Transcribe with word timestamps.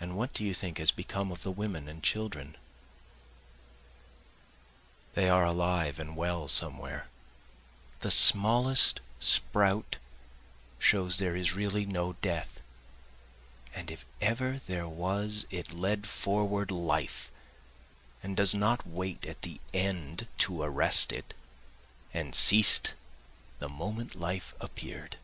And 0.00 0.16
what 0.16 0.32
do 0.32 0.42
you 0.42 0.52
think 0.52 0.78
has 0.78 0.90
become 0.90 1.30
of 1.30 1.44
the 1.44 1.52
women 1.52 1.86
and 1.88 2.02
children? 2.02 2.56
They 5.14 5.28
are 5.28 5.44
alive 5.44 6.00
and 6.00 6.16
well 6.16 6.48
somewhere, 6.48 7.06
The 8.00 8.10
smallest 8.10 8.98
sprout 9.20 9.94
shows 10.80 11.18
there 11.18 11.36
is 11.36 11.54
really 11.54 11.86
no 11.86 12.14
death, 12.14 12.60
And 13.72 13.92
if 13.92 14.04
ever 14.20 14.60
there 14.66 14.88
was 14.88 15.46
it 15.50 15.72
led 15.72 16.08
forward 16.08 16.72
life, 16.72 17.30
and 18.24 18.36
does 18.36 18.56
not 18.56 18.88
wait 18.88 19.24
at 19.24 19.42
the 19.42 19.60
end 19.72 20.26
to 20.38 20.62
arrest 20.62 21.12
it, 21.12 21.32
And 22.12 22.34
ceas'd 22.34 22.94
the 23.60 23.68
moment 23.68 24.16
life 24.16 24.52
appear'd. 24.60 25.16